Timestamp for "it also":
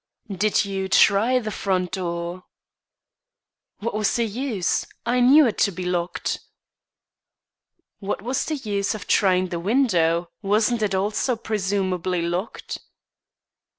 10.81-11.35